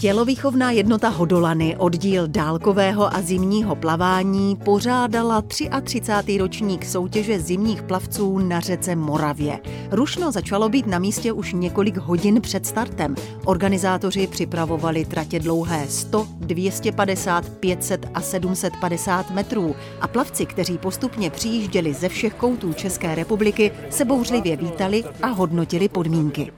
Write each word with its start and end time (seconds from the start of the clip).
Tělovýchovná 0.00 0.70
jednota 0.70 1.08
Hodolany, 1.08 1.76
oddíl 1.76 2.28
dálkového 2.28 3.14
a 3.14 3.20
zimního 3.20 3.76
plavání, 3.76 4.56
pořádala 4.56 5.42
33. 5.42 6.38
ročník 6.38 6.84
soutěže 6.84 7.40
zimních 7.40 7.82
plavců 7.82 8.38
na 8.38 8.60
řece 8.60 8.96
Moravě. 8.96 9.58
Rušno 9.90 10.32
začalo 10.32 10.68
být 10.68 10.86
na 10.86 10.98
místě 10.98 11.32
už 11.32 11.52
několik 11.52 11.96
hodin 11.96 12.40
před 12.40 12.66
startem. 12.66 13.14
Organizátoři 13.44 14.26
připravovali 14.26 15.04
tratě 15.04 15.38
dlouhé 15.40 15.88
100, 15.88 16.26
250, 16.38 17.48
500 17.48 18.06
a 18.14 18.20
750 18.20 19.30
metrů 19.30 19.74
a 20.00 20.08
plavci, 20.08 20.46
kteří 20.46 20.78
postupně 20.78 21.30
přijížděli 21.30 21.94
ze 21.94 22.08
všech 22.08 22.34
koutů 22.34 22.72
České 22.72 23.14
republiky, 23.14 23.72
se 23.90 24.04
bouřlivě 24.04 24.56
vítali 24.56 25.04
a 25.22 25.26
hodnotili 25.26 25.88
podmínky. 25.88 26.52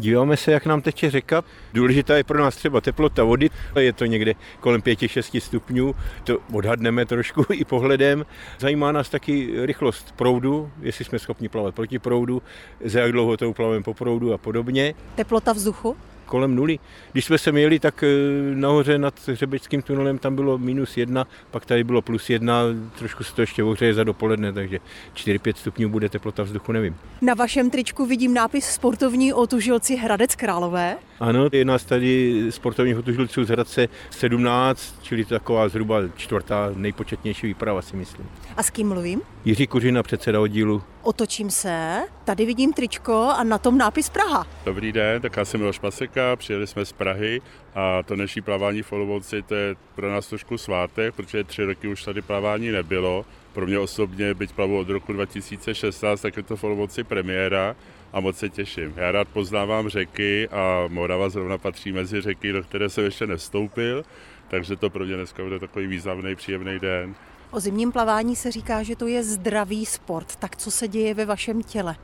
Díváme 0.00 0.36
se, 0.36 0.52
jak 0.52 0.66
nám 0.66 0.80
teče 0.80 1.10
řeka. 1.10 1.44
Důležitá 1.74 2.16
je 2.16 2.24
pro 2.24 2.40
nás 2.40 2.56
třeba 2.56 2.80
teplota 2.80 3.24
vody. 3.24 3.50
Je 3.78 3.92
to 3.92 4.04
někde 4.04 4.34
kolem 4.60 4.80
5-6 4.80 5.40
stupňů. 5.40 5.94
To 6.24 6.38
odhadneme 6.52 7.06
trošku 7.06 7.44
i 7.52 7.64
pohledem. 7.64 8.26
Zajímá 8.58 8.92
nás 8.92 9.08
taky 9.08 9.66
rychlost 9.66 10.12
proudu, 10.16 10.70
jestli 10.80 11.04
jsme 11.04 11.18
schopni 11.18 11.48
plavat 11.48 11.74
proti 11.74 11.98
proudu, 11.98 12.42
za 12.84 13.00
jak 13.00 13.12
dlouho 13.12 13.36
to 13.36 13.52
plaveme 13.52 13.82
po 13.82 13.94
proudu 13.94 14.32
a 14.32 14.38
podobně. 14.38 14.94
Teplota 15.14 15.52
vzduchu? 15.52 15.96
Kolem 16.28 16.54
nuly. 16.54 16.78
Když 17.12 17.24
jsme 17.24 17.38
se 17.38 17.52
měli, 17.52 17.78
tak 17.78 18.02
eh, 18.02 18.06
nahoře 18.54 18.98
nad 18.98 19.14
Hřebeckým 19.28 19.82
tunelem 19.82 20.18
tam 20.18 20.34
bylo 20.34 20.58
minus 20.58 20.96
jedna, 20.96 21.26
pak 21.50 21.66
tady 21.66 21.84
bylo 21.84 22.02
plus 22.02 22.30
jedna, 22.30 22.62
trošku 22.98 23.24
se 23.24 23.34
to 23.34 23.40
ještě 23.40 23.64
ohřeje 23.64 23.94
za 23.94 24.04
dopoledne, 24.04 24.52
takže 24.52 24.78
4-5 25.14 25.54
stupňů 25.56 25.88
bude 25.88 26.08
teplota 26.08 26.42
vzduchu, 26.42 26.72
nevím. 26.72 26.96
Na 27.22 27.34
vašem 27.34 27.70
tričku 27.70 28.06
vidím 28.06 28.34
nápis 28.34 28.64
sportovní 28.64 29.32
otužilci 29.32 29.96
Hradec 29.96 30.34
Králové. 30.34 30.96
Ano, 31.20 31.48
je 31.52 31.64
nás 31.64 31.84
tady 31.84 32.44
sportovních 32.50 32.98
otužilců 32.98 33.44
z 33.44 33.48
Hradce 33.48 33.88
17, 34.10 34.94
čili 35.02 35.24
taková 35.24 35.68
zhruba 35.68 36.00
čtvrtá 36.16 36.70
nejpočetnější 36.74 37.46
výprava, 37.46 37.82
si 37.82 37.96
myslím. 37.96 38.26
A 38.56 38.62
s 38.62 38.70
kým 38.70 38.88
mluvím? 38.88 39.20
Jiří 39.44 39.66
Kuřina, 39.66 40.02
předseda 40.02 40.40
oddílu. 40.40 40.82
Otočím 41.02 41.50
se, 41.50 42.02
tady 42.24 42.46
vidím 42.46 42.72
tričko 42.72 43.14
a 43.36 43.44
na 43.44 43.58
tom 43.58 43.78
nápis 43.78 44.08
Praha. 44.08 44.46
Dobrý 44.64 44.92
den, 44.92 45.22
tak 45.22 45.36
já 45.36 45.44
jsem 45.44 45.60
Miloš 45.60 45.78
Paseka, 45.78 46.36
přijeli 46.36 46.66
jsme 46.66 46.84
z 46.84 46.92
Prahy 46.92 47.40
a 47.74 48.02
to 48.02 48.14
dnešní 48.14 48.42
plavání 48.42 48.82
v 48.82 48.92
Olomouci 48.92 49.42
to 49.42 49.54
je 49.54 49.76
pro 49.94 50.10
nás 50.10 50.26
trošku 50.26 50.58
svátek, 50.58 51.14
protože 51.14 51.44
tři 51.44 51.64
roky 51.64 51.88
už 51.88 52.04
tady 52.04 52.22
plavání 52.22 52.70
nebylo. 52.70 53.24
Pro 53.52 53.66
mě 53.66 53.78
osobně, 53.78 54.34
byť 54.34 54.52
plavu 54.52 54.78
od 54.78 54.88
roku 54.88 55.12
2016, 55.12 56.20
tak 56.20 56.36
je 56.36 56.42
to 56.42 56.56
v 56.56 56.64
Olomouci 56.64 57.04
premiéra 57.04 57.76
a 58.12 58.20
moc 58.20 58.36
se 58.38 58.48
těším. 58.48 58.92
Já 58.96 59.12
rád 59.12 59.28
poznávám 59.28 59.88
řeky 59.88 60.48
a 60.48 60.84
Morava 60.88 61.28
zrovna 61.28 61.58
patří 61.58 61.92
mezi 61.92 62.20
řeky, 62.20 62.52
do 62.52 62.62
které 62.62 62.88
jsem 62.88 63.04
ještě 63.04 63.26
nevstoupil, 63.26 64.04
takže 64.48 64.76
to 64.76 64.90
pro 64.90 65.04
mě 65.04 65.16
dneska 65.16 65.42
bude 65.42 65.58
takový 65.58 65.86
významný, 65.86 66.34
příjemný 66.34 66.78
den. 66.78 67.14
O 67.50 67.60
zimním 67.60 67.92
plavání 67.92 68.36
se 68.36 68.50
říká, 68.50 68.82
že 68.82 68.96
to 68.96 69.06
je 69.06 69.22
zdravý 69.24 69.86
sport. 69.86 70.36
Tak 70.36 70.56
co 70.56 70.70
se 70.70 70.88
děje 70.88 71.14
ve 71.14 71.24
vašem 71.24 71.62
těle? 71.62 71.96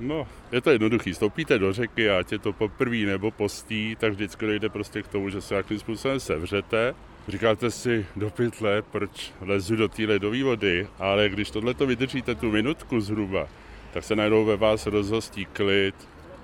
No, 0.00 0.26
je 0.52 0.60
to 0.60 0.70
jednoduchý. 0.70 1.14
Stoupíte 1.14 1.58
do 1.58 1.72
řeky 1.72 2.10
a 2.10 2.22
je 2.30 2.38
to 2.38 2.52
poprvé 2.52 2.96
nebo 2.96 3.30
postí, 3.30 3.96
tak 4.00 4.12
vždycky 4.12 4.46
dojde 4.46 4.68
prostě 4.68 5.02
k 5.02 5.08
tomu, 5.08 5.28
že 5.28 5.40
se 5.40 5.54
nějakým 5.54 5.78
způsobem 5.78 6.20
sevřete. 6.20 6.94
Říkáte 7.28 7.70
si 7.70 8.06
do 8.16 8.30
pytle, 8.30 8.82
proč 8.82 9.32
lezu 9.40 9.76
do 9.76 9.88
té 9.88 10.02
ledové 10.06 10.42
vody, 10.42 10.88
ale 10.98 11.28
když 11.28 11.50
tohle 11.50 11.74
to 11.74 11.86
vydržíte 11.86 12.34
tu 12.34 12.50
minutku 12.50 13.00
zhruba, 13.00 13.48
tak 13.92 14.04
se 14.04 14.16
najednou 14.16 14.44
ve 14.44 14.56
vás 14.56 14.86
rozhostí 14.86 15.46
klid, 15.46 15.94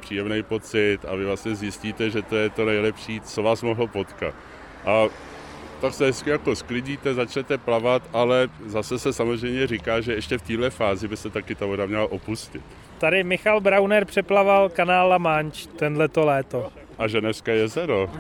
příjemný 0.01 0.43
pocit 0.43 0.99
a 1.09 1.15
vy 1.15 1.25
vlastně 1.25 1.55
zjistíte, 1.55 2.11
že 2.11 2.23
to 2.23 2.37
je 2.37 2.51
to 2.51 2.65
nejlepší, 2.65 3.21
co 3.21 3.43
vás 3.43 3.63
mohlo 3.63 3.87
potkat. 3.87 4.35
A 4.85 5.05
tak 5.81 5.95
se 5.95 6.07
hezky 6.07 6.31
jako 6.31 6.57
sklidíte, 6.57 7.15
začnete 7.15 7.59
plavat, 7.59 8.03
ale 8.13 8.49
zase 8.67 8.99
se 8.99 9.13
samozřejmě 9.13 9.67
říká, 9.67 10.01
že 10.01 10.15
ještě 10.15 10.39
v 10.39 10.43
téhle 10.43 10.71
fázi 10.71 11.09
by 11.09 11.17
se 11.17 11.31
taky 11.31 11.55
ta 11.55 11.67
voda 11.67 11.87
měla 11.87 12.13
opustit. 12.13 12.63
Tady 12.99 13.25
Michal 13.25 13.61
Brauner 13.61 14.05
přeplaval 14.05 14.69
kanál 14.69 15.09
La 15.09 15.19
Manche 15.19 15.69
tenhleto 15.69 16.25
léto. 16.25 16.73
A 16.99 17.09
Ženevské 17.09 17.57
jezero. 17.57 18.11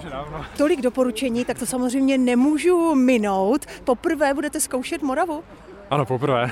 Tolik 0.56 0.80
doporučení, 0.80 1.44
tak 1.44 1.58
to 1.58 1.66
samozřejmě 1.66 2.18
nemůžu 2.18 2.94
minout. 2.94 3.66
Poprvé 3.84 4.34
budete 4.34 4.60
zkoušet 4.60 5.02
Moravu? 5.02 5.44
Ano, 5.90 6.06
poprvé. 6.06 6.50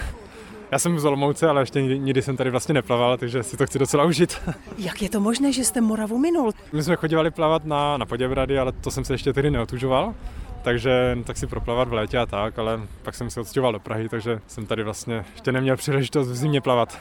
Já 0.71 0.78
jsem 0.78 0.98
z 0.98 1.04
Olomouce, 1.04 1.48
ale 1.48 1.62
ještě 1.62 1.82
nikdy, 1.82 1.98
nikdy 1.98 2.22
jsem 2.22 2.36
tady 2.36 2.50
vlastně 2.50 2.75
neplaval, 2.75 3.16
takže 3.16 3.42
si 3.42 3.56
to 3.56 3.66
chci 3.66 3.78
docela 3.78 4.04
užít. 4.04 4.36
Jak 4.78 5.03
je 5.03 5.10
to 5.10 5.21
možné, 5.21 5.53
že 5.53 5.65
jste 5.65 5.81
Moravu 5.81 6.19
minul? 6.19 6.53
My 6.72 6.82
jsme 6.82 6.97
chodívali 6.97 7.31
plavat 7.31 7.65
na, 7.65 7.97
na 7.97 8.06
Poděbrady, 8.06 8.59
ale 8.59 8.72
to 8.72 8.91
jsem 8.91 9.04
se 9.04 9.15
ještě 9.15 9.32
tedy 9.32 9.50
neotužoval 9.50 10.15
takže 10.64 11.19
tak 11.25 11.36
si 11.36 11.47
proplavat 11.47 11.88
v 11.88 11.92
létě 11.92 12.19
a 12.19 12.26
tak, 12.26 12.58
ale 12.58 12.80
pak 13.02 13.14
jsem 13.14 13.30
se 13.30 13.41
odstěhoval 13.41 13.72
do 13.72 13.80
Prahy, 13.80 14.08
takže 14.08 14.41
jsem 14.47 14.66
tady 14.66 14.82
vlastně 14.82 15.25
ještě 15.32 15.52
neměl 15.52 15.76
příležitost 15.76 16.28
v 16.28 16.36
zimě 16.36 16.60
plavat. 16.60 16.98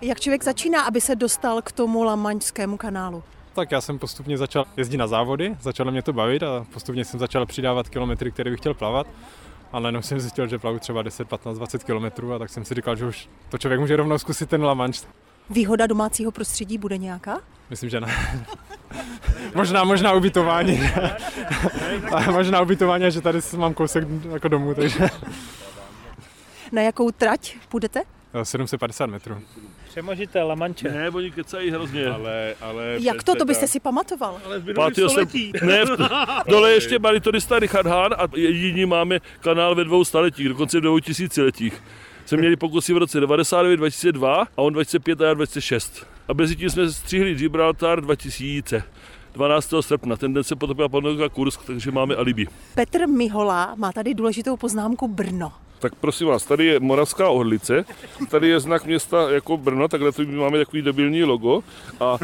Jak 0.00 0.20
člověk 0.20 0.44
začíná, 0.44 0.82
aby 0.82 1.00
se 1.00 1.16
dostal 1.16 1.62
k 1.62 1.72
tomu 1.72 2.02
Lamaňskému 2.02 2.76
kanálu? 2.76 3.22
Tak 3.54 3.72
já 3.72 3.80
jsem 3.80 3.98
postupně 3.98 4.38
začal 4.38 4.64
jezdit 4.76 4.96
na 4.96 5.06
závody, 5.06 5.56
začalo 5.60 5.90
mě 5.90 6.02
to 6.02 6.12
bavit 6.12 6.42
a 6.42 6.66
postupně 6.72 7.04
jsem 7.04 7.20
začal 7.20 7.46
přidávat 7.46 7.88
kilometry, 7.88 8.32
které 8.32 8.50
bych 8.50 8.60
chtěl 8.60 8.74
plavat. 8.74 9.06
Ale 9.72 9.88
jenom 9.88 10.02
jsem 10.02 10.20
zjistil, 10.20 10.46
že 10.46 10.58
plavu 10.58 10.78
třeba 10.78 11.02
10, 11.02 11.28
15, 11.28 11.56
20 11.56 11.84
kilometrů 11.84 12.32
a 12.32 12.38
tak 12.38 12.50
jsem 12.50 12.64
si 12.64 12.74
říkal, 12.74 12.96
že 12.96 13.06
už 13.06 13.28
to 13.48 13.58
člověk 13.58 13.80
může 13.80 13.96
rovnou 13.96 14.18
zkusit 14.18 14.48
ten 14.50 14.64
La 14.64 14.74
Manche. 14.74 15.06
Výhoda 15.50 15.86
domácího 15.86 16.30
prostředí 16.32 16.78
bude 16.78 16.98
nějaká? 16.98 17.40
Myslím, 17.70 17.90
že 17.90 18.00
ne. 18.00 18.46
možná, 19.54 19.84
možná 19.84 20.12
ubytování. 20.12 20.80
možná 22.30 22.60
ubytování, 22.60 23.10
že 23.10 23.20
tady 23.20 23.38
mám 23.56 23.74
kousek 23.74 24.04
jako 24.32 24.48
domů, 24.48 24.74
takže... 24.74 24.98
Na 26.72 26.82
jakou 26.82 27.10
trať 27.10 27.56
půjdete? 27.68 28.02
750 28.42 29.06
metrů. 29.06 29.42
Přemožité 29.88 30.42
Lamanče. 30.42 30.90
Ne, 30.90 31.10
oni 31.10 31.30
kecají 31.30 31.70
hrozně. 31.70 32.06
Ale, 32.06 32.54
ale 32.60 32.96
Jak 33.00 33.22
to, 33.22 33.34
to 33.34 33.44
byste 33.44 33.66
si 33.66 33.80
pamatoval? 33.80 34.40
Ale 34.44 34.58
v 34.58 34.94
jsem, 35.08 35.26
ne, 35.62 35.84
v, 35.84 35.98
dole 36.48 36.72
ještě 36.72 36.98
baritonista 36.98 37.58
Richard 37.58 37.86
Hahn 37.86 38.14
a 38.18 38.28
jediní 38.36 38.86
máme 38.86 39.18
kanál 39.40 39.74
ve 39.74 39.84
dvou 39.84 40.04
staletích, 40.04 40.48
dokonce 40.48 40.78
v 40.78 40.80
dvou 40.80 40.98
tisíciletích. 40.98 41.82
Jsme 42.28 42.38
měli 42.38 42.56
pokusy 42.56 42.94
v 42.94 42.96
roce 42.96 43.20
99, 43.20 43.76
2002 43.76 44.42
a 44.56 44.62
on 44.62 44.72
2005 44.72 45.20
a 45.20 45.24
já 45.24 45.34
2006. 45.34 46.06
A 46.28 46.32
mezi 46.32 46.56
tím 46.56 46.70
jsme 46.70 46.92
stříhli 46.92 47.34
Gibraltar 47.34 48.00
2000. 48.00 48.82
12. 49.32 49.74
srpna. 49.80 50.16
Ten 50.16 50.34
den 50.34 50.44
se 50.44 50.56
potopila 50.56 50.88
panovka 50.88 51.28
Kursk, 51.28 51.64
takže 51.64 51.90
máme 51.90 52.14
alibi. 52.14 52.46
Petr 52.74 53.06
Mihola 53.06 53.74
má 53.76 53.92
tady 53.92 54.14
důležitou 54.14 54.56
poznámku 54.56 55.08
Brno. 55.08 55.52
Tak 55.78 55.94
prosím 55.94 56.26
vás, 56.26 56.44
tady 56.44 56.66
je 56.66 56.80
Moravská 56.80 57.28
Orlice, 57.28 57.84
tady 58.28 58.48
je 58.48 58.60
znak 58.60 58.84
města 58.84 59.30
jako 59.30 59.56
Brno, 59.56 59.88
takhle 59.88 60.12
tu 60.12 60.26
máme 60.26 60.58
takový 60.58 60.82
debilní 60.82 61.24
logo. 61.24 61.60
A 62.00 62.18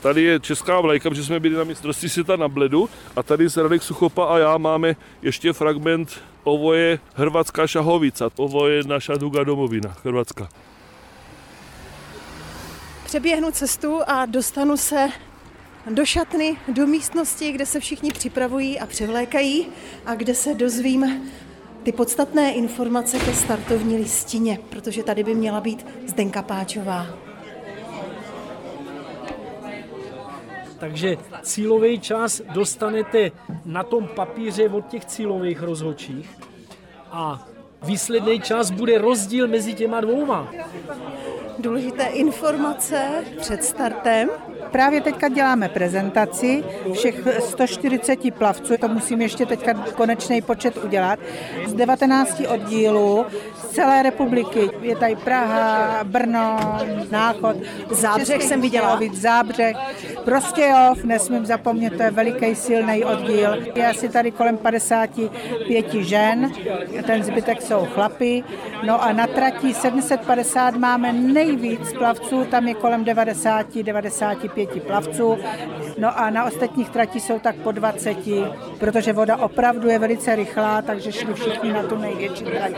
tady 0.00 0.22
je 0.22 0.40
česká 0.40 0.80
vlajka, 0.80 1.10
protože 1.10 1.24
jsme 1.24 1.40
byli 1.40 1.56
na 1.56 1.64
mistrovství 1.64 2.08
světa 2.08 2.36
na 2.36 2.48
Bledu. 2.48 2.88
A 3.16 3.22
tady 3.22 3.50
se 3.50 3.62
Radek 3.62 3.82
Suchopa 3.82 4.24
a 4.24 4.38
já 4.38 4.58
máme 4.58 4.96
ještě 5.22 5.52
fragment 5.52 6.20
ovo 6.44 6.74
je 6.74 6.98
Hrvatská 7.14 7.66
šahovica, 7.66 8.30
ovo 8.36 8.68
je 8.68 8.84
naša 8.84 9.16
duga 9.16 9.44
domovina, 9.44 9.96
Hrvatska. 10.04 10.48
Přeběhnu 13.04 13.50
cestu 13.50 14.00
a 14.06 14.26
dostanu 14.26 14.76
se 14.76 15.08
do 15.90 16.04
šatny, 16.04 16.56
do 16.68 16.86
místnosti, 16.86 17.52
kde 17.52 17.66
se 17.66 17.80
všichni 17.80 18.12
připravují 18.12 18.80
a 18.80 18.86
převlékají 18.86 19.66
a 20.06 20.14
kde 20.14 20.34
se 20.34 20.54
dozvím 20.54 21.30
ty 21.84 21.92
podstatné 21.92 22.52
informace 22.52 23.18
ke 23.18 23.34
startovní 23.34 23.96
listině, 23.96 24.58
protože 24.70 25.02
tady 25.02 25.24
by 25.24 25.34
měla 25.34 25.60
být 25.60 25.86
Zdenka 26.06 26.42
Páčová. 26.42 27.06
Takže 30.78 31.16
cílový 31.42 32.00
čas 32.00 32.42
dostanete 32.54 33.30
na 33.64 33.82
tom 33.82 34.08
papíře 34.16 34.68
od 34.68 34.86
těch 34.86 35.04
cílových 35.04 35.62
rozhodčích 35.62 36.38
a 37.10 37.46
výsledný 37.84 38.40
čas 38.40 38.70
bude 38.70 38.98
rozdíl 38.98 39.48
mezi 39.48 39.74
těma 39.74 40.00
dvouma. 40.00 40.48
Důležité 41.58 42.04
informace 42.04 43.08
před 43.40 43.64
startem. 43.64 44.28
Právě 44.70 45.00
teďka 45.00 45.28
děláme 45.28 45.68
prezentaci 45.68 46.64
všech 46.92 47.20
140 47.38 48.34
plavců, 48.34 48.74
to 48.80 48.88
musím 48.88 49.22
ještě 49.22 49.46
teďka 49.46 49.74
konečný 49.74 50.42
počet 50.42 50.84
udělat, 50.84 51.18
z 51.66 51.72
19 51.72 52.42
oddílů 52.48 53.26
z 53.56 53.68
celé 53.68 54.02
republiky. 54.02 54.70
Je 54.80 54.96
tady 54.96 55.16
Praha, 55.16 56.04
Brno, 56.04 56.58
Náchod, 57.10 57.56
Zábřeh 57.90 58.42
jsem 58.42 58.60
viděla. 58.60 59.00
Zábřeh, 59.12 59.76
Prostějov, 60.24 61.04
nesmím 61.04 61.46
zapomnět, 61.46 61.96
to 61.96 62.02
je 62.02 62.10
veliký 62.10 62.54
silný 62.54 63.04
oddíl. 63.04 63.56
Je 63.74 63.86
asi 63.86 64.08
tady 64.08 64.30
kolem 64.30 64.56
55 64.56 65.94
žen, 65.94 66.52
ten 67.06 67.22
zbytek 67.22 67.62
jsou 67.62 67.73
chlapy. 67.84 68.44
No 68.86 69.02
a 69.02 69.12
na 69.12 69.26
trati 69.26 69.74
750 69.74 70.76
máme 70.76 71.12
nejvíc 71.12 71.92
plavců, 71.92 72.44
tam 72.44 72.68
je 72.68 72.74
kolem 72.74 73.04
90-95 73.04 74.04
25 74.44 74.82
plavců, 74.82 75.38
no 75.98 76.18
a 76.18 76.30
na 76.30 76.44
ostatních 76.44 76.90
trati 76.90 77.20
jsou 77.20 77.38
tak 77.38 77.56
po 77.56 77.72
20, 77.72 78.16
protože 78.78 79.12
voda 79.12 79.36
opravdu 79.36 79.88
je 79.88 79.98
velice 79.98 80.36
rychlá, 80.36 80.82
takže 80.82 81.12
šli 81.12 81.34
všichni 81.34 81.72
na 81.72 81.82
tu 81.82 81.96
největší 81.96 82.44
trať. 82.44 82.72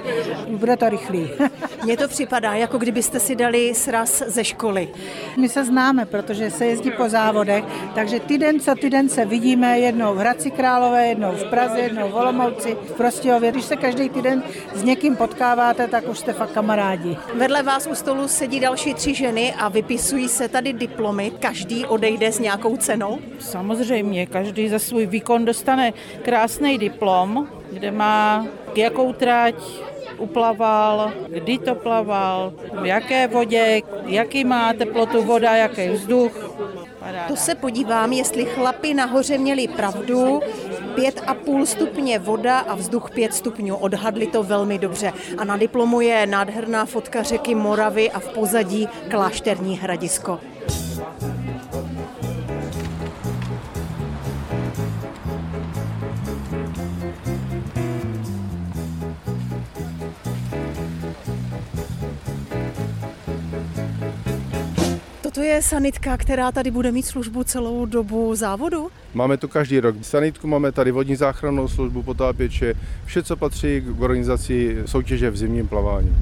Bude 0.49 0.77
to 0.77 0.89
rychlý. 0.89 1.31
Mně 1.85 1.97
to 1.97 2.09
připadá, 2.09 2.55
jako 2.55 2.79
kdybyste 2.79 3.21
si 3.21 3.37
dali 3.37 3.75
sraz 3.75 4.23
ze 4.27 4.45
školy. 4.45 4.89
My 5.37 5.49
se 5.49 5.65
známe, 5.65 6.07
protože 6.07 6.51
se 6.51 6.67
jezdí 6.67 6.91
po 6.91 7.09
závodech, 7.09 7.65
takže 7.95 8.21
týden 8.21 8.61
co 8.61 8.75
týden 8.75 9.09
se 9.09 9.25
vidíme 9.25 9.79
jednou 9.79 10.15
v 10.15 10.19
Hradci 10.19 10.51
Králové, 10.51 11.07
jednou 11.07 11.33
v 11.33 11.45
Praze, 11.45 11.81
jednou 11.81 12.09
v 12.09 12.15
Olomouci, 12.15 12.77
v 12.87 12.93
Prostějově. 12.93 13.53
Když 13.53 13.65
se 13.65 13.77
každý 13.77 14.09
týden 14.09 14.43
s 14.75 14.83
někým 14.83 15.17
potkáváte, 15.17 15.89
tak 15.89 16.09
už 16.09 16.19
jste 16.19 16.33
fakt 16.33 16.53
kamarádi. 16.53 17.17
Vedle 17.35 17.63
vás 17.63 17.87
u 17.87 17.95
stolu 17.95 18.29
sedí 18.29 18.61
další 18.61 18.95
tři 18.95 19.15
ženy 19.15 19.55
a 19.59 19.69
vypisují 19.69 20.29
se 20.29 20.49
tady 20.49 20.73
diplomy. 20.73 21.33
Každý 21.41 21.85
odejde 21.85 22.33
s 22.33 22.39
nějakou 22.39 22.77
cenou? 22.77 23.19
Samozřejmě, 23.39 24.27
každý 24.27 24.69
za 24.69 24.79
svůj 24.79 25.07
výkon 25.07 25.45
dostane 25.45 25.93
krásný 26.23 26.79
diplom, 26.79 27.49
kde 27.73 27.91
má 27.91 28.47
jakou 28.77 29.13
trať 29.13 29.55
uplaval, 30.19 31.13
kdy 31.29 31.59
to 31.59 31.75
plaval, 31.75 32.53
v 32.83 32.87
jaké 32.87 33.27
vodě, 33.27 33.83
jaký 34.07 34.45
má 34.45 34.73
teplotu 34.73 35.23
voda, 35.23 35.57
jaký 35.57 35.89
vzduch. 35.89 36.57
To 37.29 37.37
se 37.37 37.55
podívám, 37.55 38.13
jestli 38.13 38.45
chlapi 38.45 38.95
nahoře 38.95 39.39
měli 39.39 39.69
pravdu. 39.69 40.41
Pět 40.95 41.23
a 41.27 41.35
půl 41.35 41.67
stupně 41.67 42.19
voda 42.19 42.59
a 42.59 42.75
vzduch 42.75 43.11
pět 43.11 43.35
stupňů. 43.35 43.77
Odhadli 43.77 44.27
to 44.27 44.43
velmi 44.43 44.79
dobře. 44.79 45.13
A 45.39 45.45
na 45.45 45.57
diplomu 45.57 46.01
je 46.01 46.27
nádherná 46.27 46.87
fotka 46.87 47.23
řeky 47.23 47.55
Moravy 47.55 48.11
a 48.11 48.21
v 48.21 48.29
pozadí 48.29 48.89
klášterní 49.11 49.79
hradisko. 49.79 50.41
Toto 65.37 65.47
je 65.47 65.63
sanitka, 65.63 66.17
která 66.17 66.53
tady 66.53 66.71
bude 66.71 66.93
mít 66.93 67.03
službu 67.03 67.45
celou 67.45 67.87
dobu 67.87 68.35
závodu? 68.35 68.89
Máme 69.15 69.37
to 69.37 69.49
každý 69.49 69.81
rok. 69.81 69.97
Sanitku 70.03 70.47
máme 70.47 70.73
tady 70.73 70.91
vodní 70.91 71.17
záchrannou 71.17 71.69
službu, 71.69 72.03
potápěče, 72.03 72.75
vše, 73.05 73.23
co 73.23 73.37
patří 73.37 73.81
k 73.81 74.01
organizaci 74.01 74.77
soutěže 74.87 75.31
v 75.31 75.37
zimním 75.37 75.69
plavání. 75.69 76.17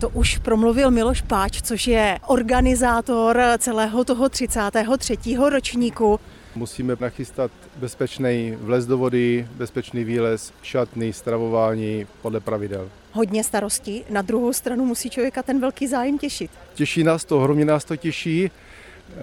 To 0.00 0.08
už 0.08 0.38
promluvil 0.38 0.90
Miloš 0.90 1.22
Páč, 1.22 1.62
což 1.62 1.86
je 1.86 2.18
organizátor 2.26 3.42
celého 3.58 4.04
toho 4.04 4.28
33. 4.28 5.16
ročníku. 5.50 6.20
Musíme 6.56 6.96
nachystat 7.00 7.50
bezpečný 7.76 8.56
vlez 8.60 8.86
do 8.86 8.98
vody, 8.98 9.48
bezpečný 9.56 10.04
výlez, 10.04 10.52
šatny, 10.62 11.12
stravování 11.12 12.06
podle 12.22 12.40
pravidel. 12.40 12.88
Hodně 13.12 13.44
starostí, 13.44 14.04
na 14.10 14.22
druhou 14.22 14.52
stranu 14.52 14.84
musí 14.84 15.10
člověka 15.10 15.42
ten 15.42 15.60
velký 15.60 15.86
zájem 15.86 16.18
těšit. 16.18 16.50
Těší 16.74 17.04
nás 17.04 17.24
to, 17.24 17.40
hromně 17.40 17.64
nás 17.64 17.84
to 17.84 17.96
těší. 17.96 18.50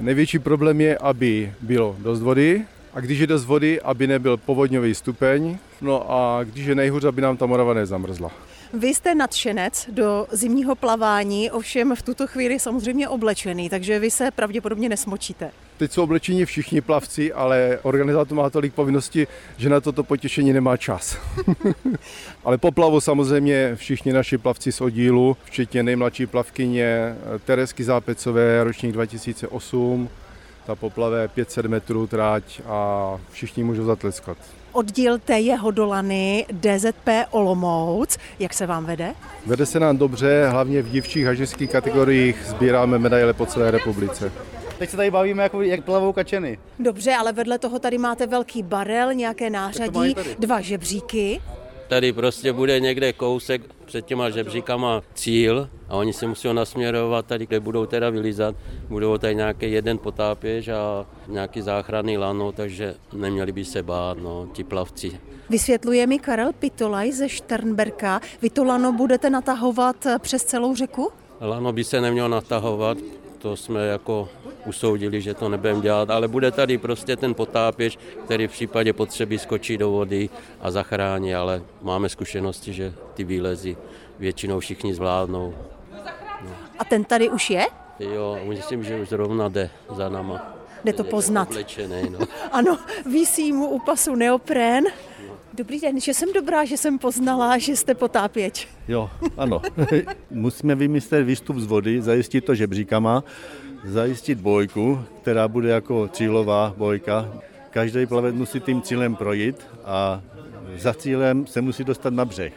Největší 0.01 0.39
problém 0.39 0.81
je, 0.81 0.98
aby 0.98 1.54
bylo 1.62 1.95
dost 2.00 2.22
vody, 2.22 2.66
a 2.94 3.00
když 3.00 3.19
je 3.19 3.28
dost 3.28 3.45
vody, 3.45 3.81
aby 3.81 4.07
nebyl 4.07 4.38
povodňový 4.38 4.95
stupeň, 4.95 5.57
no 5.81 6.12
a 6.12 6.44
když 6.44 6.66
je 6.66 6.75
nejhůř, 6.75 7.04
aby 7.04 7.22
nám 7.22 7.38
ta 7.38 7.45
Morava 7.45 7.74
nezamrzla. 7.74 8.31
Vy 8.74 8.88
jste 8.88 9.16
nadšenec 9.16 9.88
do 9.92 10.28
zimního 10.31 10.75
plavání, 10.75 11.51
ovšem 11.51 11.95
v 11.95 12.01
tuto 12.01 12.28
chvíli 12.28 12.60
samozřejmě 12.60 13.10
oblečený, 13.10 13.69
takže 13.69 14.00
vy 14.00 14.12
se 14.12 14.31
pravděpodobně 14.31 14.89
nesmočíte. 14.89 15.51
Teď 15.81 15.92
jsou 15.92 16.04
oblečení 16.04 16.45
všichni 16.45 16.81
plavci, 16.81 17.33
ale 17.33 17.80
organizátor 17.81 18.38
má 18.38 18.50
tolik 18.50 18.74
povinností, 18.74 19.28
že 19.57 19.69
na 19.69 19.81
toto 19.81 20.04
potěšení 20.04 20.54
nemá 20.54 20.78
čas. 20.78 21.18
ale 22.44 22.57
po 22.57 22.72
plavu 22.72 23.01
samozřejmě 23.01 23.75
všichni 23.75 24.13
naši 24.13 24.38
plavci 24.38 24.72
z 24.72 24.81
oddílu, 24.81 25.38
včetně 25.44 25.83
nejmladší 25.83 26.25
plavkyně 26.25 27.16
Teresky 27.45 27.83
Zápecové, 27.83 28.63
ročník 28.63 28.92
2008, 28.92 30.10
ta 30.66 30.75
poplave 30.75 31.28
500 31.28 31.66
metrů 31.66 32.07
tráť 32.07 32.62
a 32.68 33.18
všichni 33.31 33.63
můžou 33.63 33.86
zatleskat. 33.86 34.38
Oddíl 34.72 35.19
té 35.19 35.39
jeho 35.39 35.72
dolany 35.72 36.45
DZP 36.51 37.10
Olomouc, 37.31 38.18
jak 38.39 38.54
se 38.54 38.68
vám 38.68 38.86
vede? 38.86 39.13
Vede 39.45 39.66
se 39.66 39.80
nám 39.80 39.98
dobře, 39.98 40.48
hlavně 40.50 40.81
v 40.81 40.89
dívčích 40.89 41.28
a 41.28 41.33
ženských 41.33 41.72
kategoriích 41.72 42.38
sbíráme 42.45 43.00
medaile 43.00 43.33
po 43.33 43.45
celé 43.45 43.72
republice. 43.72 44.31
Teď 44.81 44.89
se 44.89 44.98
tady 44.98 45.12
bavíme, 45.12 45.44
jako, 45.44 45.62
jak 45.62 45.83
plavou 45.83 46.13
kačeny. 46.13 46.60
Dobře, 46.80 47.16
ale 47.16 47.33
vedle 47.33 47.60
toho 47.60 47.80
tady 47.80 47.98
máte 47.98 48.28
velký 48.28 48.63
barel, 48.63 49.13
nějaké 49.13 49.50
nářadí, 49.50 50.16
dva 50.39 50.62
žebříky. 50.62 51.42
Tady 51.88 52.13
prostě 52.13 52.54
bude 52.54 52.80
někde 52.80 53.13
kousek 53.13 53.62
před 53.86 54.06
těma 54.06 54.30
žebříkama 54.30 55.01
cíl 55.13 55.69
a 55.89 55.95
oni 55.95 56.13
se 56.13 56.28
musí 56.28 56.54
nasměrovat 56.54 57.25
tady, 57.25 57.45
kde 57.48 57.60
budou 57.60 57.86
teda 57.86 58.10
vylízat. 58.10 58.56
Budou 58.89 59.18
tady 59.18 59.36
nějaký 59.36 59.72
jeden 59.72 59.98
potápěč 59.98 60.68
a 60.68 61.06
nějaký 61.28 61.62
záchranný 61.62 62.18
lano, 62.18 62.51
takže 62.51 62.95
neměli 63.13 63.51
by 63.51 63.66
se 63.66 63.83
bát, 63.83 64.18
no, 64.18 64.48
ti 64.54 64.63
plavci. 64.63 65.19
Vysvětluje 65.50 66.07
mi 66.07 66.19
Karel 66.19 66.54
Pitolaj 66.54 67.12
ze 67.12 67.30
Šternberka. 67.30 68.22
Vy 68.42 68.50
to 68.50 68.63
lano 68.63 68.92
budete 68.94 69.30
natahovat 69.30 70.07
přes 70.22 70.44
celou 70.44 70.75
řeku? 70.75 71.12
Lano 71.42 71.74
by 71.74 71.83
se 71.83 72.01
nemělo 72.01 72.28
natahovat, 72.28 72.98
to 73.42 73.58
jsme 73.58 73.88
jako 73.88 74.30
usoudili, 74.66 75.22
že 75.22 75.34
to 75.34 75.50
nebudeme 75.50 75.82
dělat, 75.82 76.10
ale 76.10 76.28
bude 76.28 76.52
tady 76.52 76.78
prostě 76.78 77.16
ten 77.16 77.34
potápěč, 77.34 78.00
který 78.26 78.48
v 78.48 78.52
případě 78.52 78.94
potřeby 78.94 79.40
skočí 79.40 79.78
do 79.78 79.92
vody 79.92 80.30
a 80.62 80.72
zachrání, 80.72 81.36
ale 81.36 81.62
máme 81.82 82.10
zkušenosti, 82.10 82.74
že 82.74 82.94
ty 83.14 83.24
výlezy 83.24 83.78
většinou 84.20 84.60
všichni 84.60 84.94
zvládnou. 84.94 85.54
No. 86.42 86.52
A 86.80 86.86
ten 86.86 87.04
tady 87.04 87.30
už 87.30 87.50
je? 87.50 87.66
Jo, 88.00 88.40
myslím, 88.44 88.84
že 88.84 89.02
už 89.02 89.10
zrovna 89.10 89.50
jde 89.50 89.70
za 89.96 90.10
nama. 90.10 90.56
Jde 90.84 90.94
to 90.94 91.04
poznat. 91.04 91.50
Oblečený, 91.50 92.10
no. 92.10 92.20
ano, 92.52 92.78
visí 93.12 93.54
mu 93.54 93.70
u 93.70 93.80
pasu 93.80 94.16
neoprén. 94.16 94.84
Dobrý 95.53 95.80
den, 95.80 96.00
že 96.00 96.13
jsem 96.13 96.33
dobrá, 96.33 96.65
že 96.65 96.77
jsem 96.77 97.00
poznala, 97.00 97.57
že 97.57 97.75
jste 97.75 97.95
potápěč. 97.95 98.68
Jo, 98.88 99.09
ano. 99.38 99.62
Musíme 100.31 100.75
vymyslet 100.75 101.24
výstup 101.24 101.57
z 101.57 101.66
vody, 101.66 102.02
zajistit 102.02 102.45
to 102.45 102.56
žebříkama, 102.56 103.23
zajistit 103.85 104.40
bojku, 104.40 104.99
která 105.21 105.47
bude 105.47 105.69
jako 105.69 106.07
cílová 106.07 106.73
bojka. 106.78 107.33
Každý 107.69 108.06
plavec 108.06 108.35
musí 108.35 108.59
tím 108.59 108.81
cílem 108.81 109.16
projít 109.16 109.68
a 109.85 110.21
za 110.78 110.94
cílem 110.94 111.47
se 111.47 111.61
musí 111.61 111.83
dostat 111.83 112.14
na 112.14 112.26
břeh. 112.26 112.54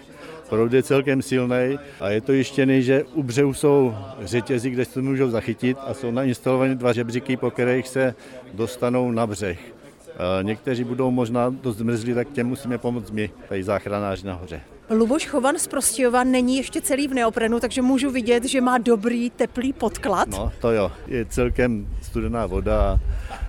Proud 0.49 0.73
je 0.73 0.83
celkem 0.83 1.23
silný 1.23 1.79
a 2.01 2.09
je 2.09 2.21
to 2.21 2.33
jištěný, 2.33 2.83
že 2.83 3.05
u 3.05 3.23
břehu 3.23 3.55
jsou 3.55 3.95
řetězy, 4.21 4.71
kde 4.71 4.85
se 4.85 5.03
můžou 5.03 5.31
zachytit 5.31 5.79
a 5.87 5.95
jsou 5.95 6.11
nainstalované 6.11 6.75
dva 6.75 6.93
žebříky, 6.93 7.37
po 7.37 7.51
kterých 7.51 7.89
se 7.89 8.15
dostanou 8.53 9.11
na 9.11 9.27
břeh. 9.27 9.59
Někteří 10.43 10.85
budou 10.85 11.11
možná 11.11 11.51
dost 11.51 11.77
zmrzlí, 11.77 12.15
tak 12.15 12.29
těm 12.33 12.47
musíme 12.47 12.79
pomoct 12.79 13.11
my, 13.11 13.31
tady 13.49 13.65
záchranáři 13.65 14.27
nahoře. 14.27 14.61
Luboš 14.91 15.27
Chovan 15.27 15.59
z 15.59 15.67
Prostějova 15.67 16.25
není 16.25 16.57
ještě 16.57 16.81
celý 16.81 17.09
v 17.09 17.15
neoprenu, 17.15 17.61
takže 17.61 17.83
můžu 17.83 18.11
vidět, 18.11 18.45
že 18.45 18.61
má 18.61 18.79
dobrý 18.79 19.31
teplý 19.31 19.73
podklad. 19.73 20.29
No 20.29 20.53
to 20.61 20.71
jo, 20.71 20.93
je 21.07 21.25
celkem 21.25 21.89
studená 22.03 22.47
voda 22.47 22.99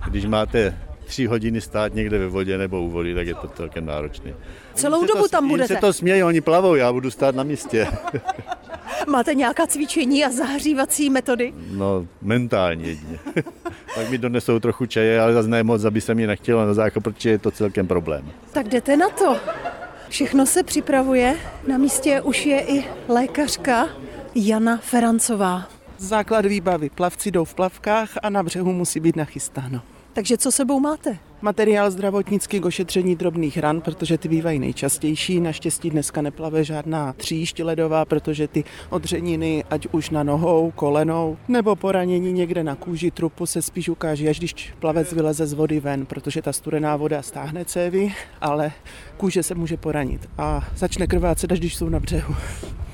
a 0.02 0.08
když 0.08 0.24
máte 0.24 0.78
tři 1.04 1.26
hodiny 1.26 1.60
stát 1.60 1.94
někde 1.94 2.18
ve 2.18 2.26
vodě 2.26 2.58
nebo 2.58 2.82
u 2.82 2.90
vody, 2.90 3.14
tak 3.14 3.26
je 3.26 3.34
to 3.34 3.48
celkem 3.48 3.86
náročné. 3.86 4.34
Celou 4.74 5.06
dobu 5.06 5.22
to, 5.22 5.28
tam 5.28 5.48
budete? 5.48 5.74
se 5.74 5.80
to 5.80 5.92
smějí, 5.92 6.22
oni 6.22 6.40
plavou, 6.40 6.74
já 6.74 6.92
budu 6.92 7.10
stát 7.10 7.34
na 7.34 7.42
místě. 7.42 7.86
Máte 9.08 9.34
nějaká 9.34 9.66
cvičení 9.66 10.24
a 10.24 10.30
zahřívací 10.30 11.10
metody? 11.10 11.52
No, 11.70 12.06
mentálně 12.22 12.84
jedině. 12.88 13.18
tak 13.94 14.10
mi 14.10 14.18
donesou 14.18 14.58
trochu 14.58 14.86
čaje, 14.86 15.20
ale 15.20 15.32
zase 15.32 15.48
ne 15.48 15.62
moc, 15.62 15.84
aby 15.84 16.00
se 16.00 16.14
mi 16.14 16.26
nechtělo 16.26 16.66
na 16.66 16.74
záchod, 16.74 17.02
protože 17.02 17.30
je 17.30 17.38
to 17.38 17.50
celkem 17.50 17.86
problém. 17.86 18.32
Tak 18.52 18.68
jdete 18.68 18.96
na 18.96 19.08
to. 19.08 19.36
Všechno 20.08 20.46
se 20.46 20.62
připravuje. 20.62 21.36
Na 21.68 21.78
místě 21.78 22.20
už 22.20 22.46
je 22.46 22.60
i 22.60 22.84
lékařka 23.08 23.88
Jana 24.34 24.76
Ferancová. 24.76 25.68
Základ 25.98 26.46
výbavy. 26.46 26.90
Plavci 26.90 27.30
jdou 27.30 27.44
v 27.44 27.54
plavkách 27.54 28.10
a 28.22 28.30
na 28.30 28.42
břehu 28.42 28.72
musí 28.72 29.00
být 29.00 29.16
nachystáno. 29.16 29.80
Takže 30.12 30.36
co 30.38 30.52
sebou 30.52 30.80
máte? 30.80 31.18
Materiál 31.42 31.90
zdravotnický 31.90 32.60
k 32.60 32.64
ošetření 32.64 33.16
drobných 33.16 33.58
ran, 33.58 33.80
protože 33.80 34.18
ty 34.18 34.28
bývají 34.28 34.58
nejčastější. 34.58 35.40
Naštěstí 35.40 35.90
dneska 35.90 36.22
neplave 36.22 36.64
žádná 36.64 37.12
tříšť 37.12 37.60
ledová, 37.60 38.04
protože 38.04 38.48
ty 38.48 38.64
odřeniny, 38.90 39.64
ať 39.70 39.86
už 39.92 40.10
na 40.10 40.22
nohou, 40.22 40.70
kolenou, 40.70 41.36
nebo 41.48 41.76
poranění 41.76 42.32
někde 42.32 42.64
na 42.64 42.74
kůži 42.74 43.10
trupu 43.10 43.46
se 43.46 43.62
spíš 43.62 43.88
ukáže, 43.88 44.28
až 44.28 44.38
když 44.38 44.72
plavec 44.78 45.12
vyleze 45.12 45.46
z 45.46 45.52
vody 45.52 45.80
ven, 45.80 46.06
protože 46.06 46.42
ta 46.42 46.52
studená 46.52 46.96
voda 46.96 47.22
stáhne 47.22 47.64
cévy, 47.64 48.14
ale 48.40 48.72
kůže 49.16 49.42
se 49.42 49.54
může 49.54 49.76
poranit 49.76 50.28
a 50.38 50.68
začne 50.76 51.06
krvácet, 51.06 51.52
až 51.52 51.58
když 51.58 51.76
jsou 51.76 51.88
na 51.88 52.00
břehu. 52.00 52.34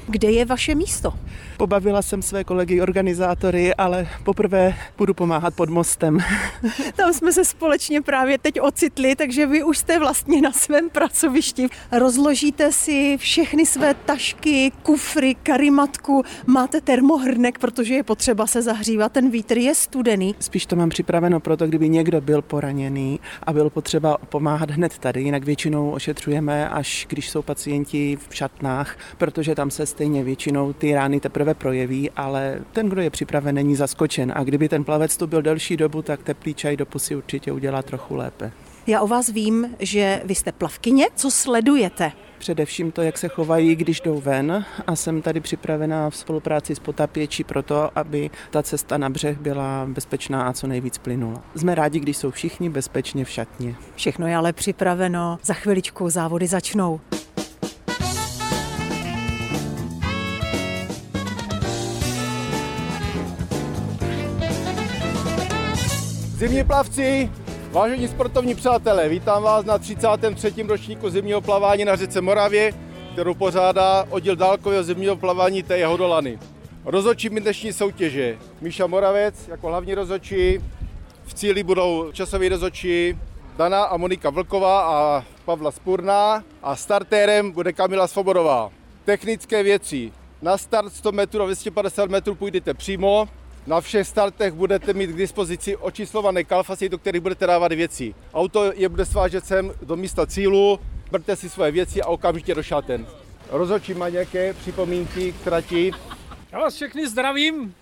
Kde 0.07 0.31
je 0.31 0.45
vaše 0.45 0.75
místo? 0.75 1.15
Pobavila 1.57 2.03
jsem 2.03 2.23
své 2.23 2.45
kolegy 2.45 2.81
organizátory, 2.81 3.75
ale 3.75 4.09
poprvé 4.25 4.75
budu 4.99 5.15
pomáhat 5.15 5.55
pod 5.55 5.71
mostem. 5.71 6.19
Tam 6.97 7.13
jsme 7.13 7.33
se 7.33 7.45
společně 7.45 8.03
právě 8.03 8.39
teď 8.39 8.61
ocitli, 8.61 9.17
takže 9.17 9.47
vy 9.47 9.63
už 9.63 9.79
jste 9.79 9.99
vlastně 9.99 10.41
na 10.41 10.53
svém 10.53 10.91
pracovišti. 10.91 11.69
Rozložíte 11.93 12.73
si 12.73 13.17
všechny 13.19 13.67
své 13.67 13.95
tašky, 13.95 14.73
kufry, 14.83 15.35
karimatku, 15.35 16.23
máte 16.47 16.81
termohrnek, 16.81 17.59
protože 17.59 17.95
je 17.95 18.03
potřeba 18.03 18.47
se 18.47 18.63
zahřívat, 18.63 19.13
ten 19.13 19.31
vítr 19.31 19.59
je 19.59 19.75
studený. 19.75 20.35
Spíš 20.41 20.67
to 20.67 20.77
mám 20.77 20.89
připraveno 20.89 21.41
proto, 21.41 21.67
kdyby 21.67 21.89
někdo 21.89 22.21
byl 22.21 22.43
poraněný 22.43 23.21
a 23.43 23.53
bylo 23.53 23.71
potřeba 23.71 24.19
pomáhat 24.29 24.71
hned 24.71 24.99
tady, 24.99 25.23
jinak 25.23 25.45
většinou 25.45 25.91
ošetřujeme, 25.91 26.69
až 26.69 27.07
když 27.09 27.31
jsou 27.31 27.43
pacienti 27.43 28.19
v 28.29 28.35
šatnách, 28.35 28.97
protože 29.19 29.55
tam 29.55 29.71
se 29.71 29.87
stejně 29.93 30.25
většinou 30.25 30.73
ty 30.73 30.95
rány 30.95 31.21
teprve 31.21 31.55
projeví, 31.55 32.11
ale 32.11 32.59
ten, 32.73 32.89
kdo 32.89 33.01
je 33.01 33.11
připraven, 33.11 33.55
není 33.55 33.77
zaskočen. 33.77 34.33
A 34.37 34.45
kdyby 34.45 34.69
ten 34.69 34.85
plavec 34.85 35.17
tu 35.17 35.27
byl 35.27 35.43
delší 35.43 35.77
dobu, 35.77 36.03
tak 36.03 36.23
teplý 36.23 36.55
čaj 36.55 36.77
do 36.77 36.87
pusy 36.87 37.17
určitě 37.17 37.53
udělá 37.53 37.83
trochu 37.83 38.17
lépe. 38.17 38.53
Já 38.87 39.01
o 39.01 39.07
vás 39.07 39.29
vím, 39.29 39.75
že 39.79 40.23
vy 40.25 40.35
jste 40.35 40.53
plavkyně. 40.53 41.07
Co 41.15 41.31
sledujete? 41.31 42.13
Především 42.39 42.93
to, 42.93 43.03
jak 43.03 43.19
se 43.19 43.29
chovají, 43.29 43.77
když 43.77 44.01
jdou 44.01 44.21
ven 44.21 44.65
a 44.87 44.97
jsem 44.97 45.23
tady 45.23 45.41
připravená 45.41 46.11
v 46.11 46.17
spolupráci 46.17 46.75
s 46.75 46.79
potapěči 46.79 47.45
pro 47.45 47.63
to, 47.63 47.99
aby 47.99 48.31
ta 48.51 48.63
cesta 48.63 48.99
na 48.99 49.11
břeh 49.11 49.39
byla 49.39 49.87
bezpečná 49.89 50.43
a 50.43 50.53
co 50.53 50.67
nejvíc 50.67 50.99
plynula. 50.99 51.43
Jsme 51.57 51.75
rádi, 51.75 52.01
když 52.01 52.17
jsou 52.17 52.31
všichni 52.31 52.71
bezpečně 52.71 53.25
v 53.25 53.31
šatně. 53.31 53.75
Všechno 53.95 54.27
je 54.27 54.37
ale 54.37 54.53
připraveno. 54.53 55.39
Za 55.43 55.55
chviličku 55.55 56.11
závody 56.11 56.47
začnou. 56.47 57.01
Zimní 66.43 66.65
plavci, 66.65 67.31
vážení 67.71 68.09
sportovní 68.09 68.55
přátelé, 68.55 69.09
vítám 69.09 69.43
vás 69.43 69.65
na 69.65 69.79
33. 69.79 70.63
ročníku 70.63 71.11
zimního 71.11 71.41
plavání 71.41 71.85
na 71.85 71.97
řece 71.97 72.21
Moravě, 72.21 72.73
kterou 73.13 73.35
pořádá 73.35 74.07
oddíl 74.11 74.37
dálkového 74.37 74.83
zimního 74.83 75.17
plavání 75.17 75.63
té 75.63 75.87
Hodolany. 75.87 76.39
Rozočími 76.85 77.41
dnešní 77.41 77.73
soutěže 77.73 78.39
Míša 78.61 78.87
Moravec 78.87 79.49
jako 79.49 79.69
hlavní 79.69 79.95
rozočí, 79.95 80.59
v 81.25 81.35
cíli 81.35 81.63
budou 81.63 82.13
časoví 82.13 82.49
rozočí 82.49 83.19
Dana 83.57 83.85
a 83.85 83.97
Monika 83.97 84.31
Vlková 84.31 84.83
a 84.83 85.25
Pavla 85.45 85.71
Spurná 85.71 86.45
a 86.63 86.77
startérem 86.77 87.53
bude 87.53 87.73
Kamila 87.73 88.07
Svobodová. 88.07 88.71
Technické 89.05 89.63
věci. 89.63 90.13
Na 90.43 90.59
start 90.59 90.93
100 90.93 91.13
metrů 91.13 91.43
a 91.43 91.45
250 91.45 92.11
metrů 92.11 92.35
půjdete 92.35 92.75
přímo, 92.75 93.29
na 93.66 93.81
všech 93.81 94.07
startech 94.07 94.52
budete 94.54 94.92
mít 94.92 95.11
k 95.11 95.16
dispozici 95.16 95.76
očíslované 95.76 96.45
kalfasy, 96.45 96.88
do 96.88 96.99
kterých 96.99 97.21
budete 97.21 97.47
dávat 97.47 97.73
věci. 97.73 98.14
Auto 98.35 98.73
je 98.75 98.88
bude 98.88 99.04
svážet 99.04 99.47
sem 99.47 99.73
do 99.83 99.97
místa 99.97 100.26
cílu, 100.26 100.81
berte 101.11 101.37
si 101.37 101.50
svoje 101.50 101.71
věci 101.71 102.02
a 102.02 102.07
okamžitě 102.07 102.54
do 102.54 102.62
šaten. 102.62 103.07
Rozhodčí 103.50 103.95
má 103.95 104.09
nějaké 104.09 104.54
připomínky 104.54 105.33
k 105.33 105.45
trati? 105.45 105.92
Já 106.52 106.59
vás 106.59 106.75
všechny 106.75 107.09
zdravím 107.09 107.75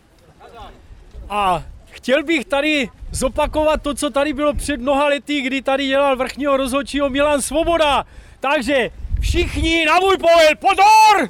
a 1.29 1.63
chtěl 1.91 2.23
bych 2.23 2.45
tady 2.45 2.89
zopakovat 3.13 3.83
to, 3.83 3.95
co 3.95 4.11
tady 4.11 4.33
bylo 4.33 4.55
před 4.55 4.81
mnoha 4.81 5.07
lety, 5.07 5.41
kdy 5.41 5.63
tady 5.63 5.87
dělal 5.87 6.17
vrchního 6.17 6.57
rozhodčího 6.57 7.11
Milan 7.11 7.43
Svoboda. 7.43 8.05
Takže 8.41 8.91
všichni 9.21 9.85
na 9.85 10.01
můj 10.01 10.17
pohled, 10.17 10.59
pozor! 10.59 11.29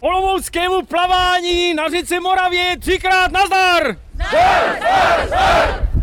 Olomouckému 0.00 0.82
plavání 0.82 1.74
na 1.74 1.88
řece 1.88 2.20
Moravě 2.20 2.76
třikrát 2.78 3.32
nazdar! 3.32 3.96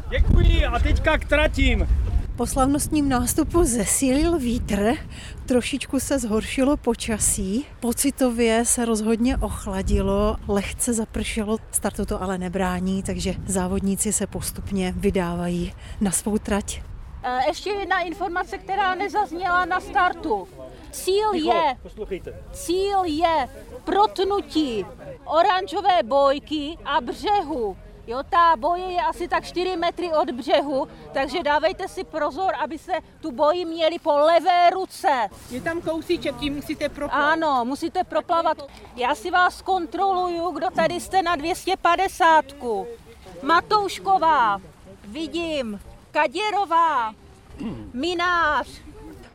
Děkuji 0.09 0.65
a 0.65 0.79
teďka 0.79 1.17
k 1.17 1.25
tratím. 1.25 1.87
Po 2.35 2.45
slavnostním 2.45 3.09
nástupu 3.09 3.63
zesílil 3.63 4.39
vítr, 4.39 4.93
trošičku 5.45 5.99
se 5.99 6.19
zhoršilo 6.19 6.77
počasí, 6.77 7.65
pocitově 7.79 8.65
se 8.65 8.85
rozhodně 8.85 9.37
ochladilo, 9.37 10.35
lehce 10.47 10.93
zapršelo, 10.93 11.57
startu 11.71 12.05
to 12.05 12.23
ale 12.23 12.37
nebrání, 12.37 13.03
takže 13.03 13.33
závodníci 13.45 14.13
se 14.13 14.27
postupně 14.27 14.93
vydávají 14.97 15.73
na 16.01 16.11
svou 16.11 16.37
trať. 16.37 16.81
E, 17.23 17.47
ještě 17.47 17.69
jedna 17.69 17.99
informace, 17.99 18.57
která 18.57 18.95
nezazněla 18.95 19.65
na 19.65 19.79
startu. 19.79 20.47
Cíl 20.97 21.33
je, 21.33 21.77
cíl 22.51 23.03
je 23.03 23.49
protnutí 23.83 24.85
oranžové 25.25 26.03
bojky 26.03 26.77
a 26.85 27.01
břehu. 27.01 27.77
Jo, 28.07 28.23
ta 28.29 28.55
boje 28.55 28.83
je 28.83 29.01
asi 29.01 29.27
tak 29.27 29.45
4 29.45 29.77
metry 29.77 30.11
od 30.13 30.31
břehu, 30.31 30.87
takže 31.13 31.43
dávejte 31.43 31.87
si 31.87 32.03
pozor, 32.03 32.53
aby 32.59 32.77
se 32.77 32.91
tu 33.21 33.31
boji 33.31 33.65
měli 33.65 33.99
po 33.99 34.17
levé 34.17 34.69
ruce. 34.69 35.29
Je 35.49 35.61
tam 35.61 35.81
kousíček, 35.81 36.37
tím 36.37 36.55
musíte 36.55 36.89
proplavat. 36.89 37.33
Ano, 37.33 37.65
musíte 37.65 38.03
proplavat. 38.03 38.57
Já 38.95 39.15
si 39.15 39.31
vás 39.31 39.61
kontroluju, 39.61 40.51
kdo 40.51 40.69
tady 40.69 40.99
jste 40.99 41.21
na 41.21 41.35
250. 41.35 42.45
Matoušková, 43.41 44.61
vidím, 45.03 45.79
Kaděrová, 46.11 47.13
Minář, 47.93 48.67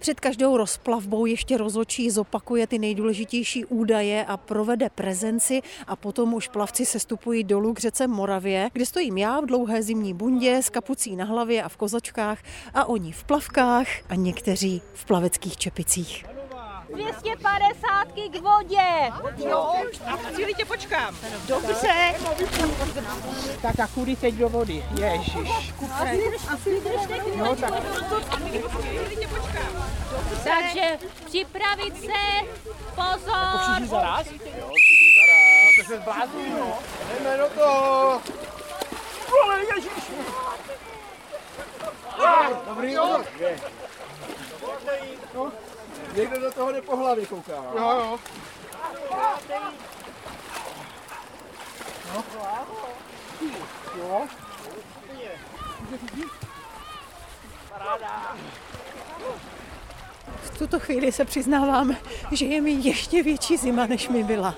před 0.03 0.21
každou 0.21 0.57
rozplavbou 0.57 1.27
ještě 1.27 1.57
rozočí 1.57 2.11
zopakuje 2.11 2.67
ty 2.67 2.79
nejdůležitější 2.79 3.65
údaje 3.65 4.25
a 4.25 4.37
provede 4.37 4.91
prezenci 4.91 5.63
a 5.87 5.97
potom 5.97 6.35
už 6.35 6.49
plavci 6.49 6.87
sestupují 6.87 7.45
dolů 7.45 7.75
k 7.75 7.79
řece 7.79 8.07
Moravě, 8.07 8.71
kde 8.73 8.87
stojím 8.87 9.19
já 9.19 9.41
v 9.41 9.47
dlouhé 9.47 9.83
zimní 9.83 10.15
bundě 10.15 10.63
s 10.63 10.71
kapucí 10.71 11.17
na 11.17 11.25
hlavě 11.25 11.63
a 11.63 11.69
v 11.69 11.77
kozačkách 11.77 12.43
a 12.75 12.85
oni 12.85 13.13
v 13.13 13.25
plavkách 13.25 13.87
a 14.09 14.15
někteří 14.15 14.83
v 14.95 15.05
plaveckých 15.05 15.57
čepicích. 15.57 16.32
250 16.93 18.09
k 18.31 18.41
vodě. 18.41 19.13
Jo, 19.37 19.75
a 20.07 20.17
v 20.17 20.37
cíli 20.37 20.55
tě 20.55 20.65
počkám. 20.65 21.17
Dobře. 21.47 22.15
Tak 23.63 23.81
a 23.81 23.87
kudy 23.87 24.17
teď 24.17 24.35
do 24.35 24.49
vody? 24.49 24.85
Ježiš. 25.01 25.73
No, 27.37 27.57
tak. 27.57 27.73
Takže 30.45 30.99
připravit 31.27 32.01
se, 32.01 32.47
pozor. 32.95 33.61
Všichni 33.61 33.89
zaraz? 33.89 34.27
Jo, 34.31 34.71
všichni 34.75 35.13
zaraz. 35.21 35.77
To 35.79 35.85
se 35.87 35.97
zblázní, 36.01 36.51
no. 36.51 36.79
Jdeme 37.15 37.37
do 37.37 37.49
toho. 37.49 38.23
Ale 39.45 39.61
ježiš. 39.77 39.93
Dobrý, 42.67 42.93
jo. 42.93 43.25
No. 45.35 45.53
Někdo 46.13 46.41
do 46.41 46.53
toho 46.53 46.73
jde 46.73 46.83
po 46.83 46.97
hlavě 46.97 47.27
kouká. 47.27 47.53
Jo, 47.53 47.91
jo. 47.91 48.19
No. 52.15 52.25
Jo. 53.99 54.27
Paráda. 57.69 58.37
V 60.43 60.59
tuto 60.59 60.81
chvíli 60.81 61.13
se 61.13 61.25
přiznávám, 61.25 61.97
že 62.33 62.47
je 62.47 62.61
mi 62.61 62.71
ještě 62.71 63.23
větší 63.23 63.57
zima, 63.57 63.87
než 63.87 64.09
mi 64.09 64.25
byla. 64.25 64.55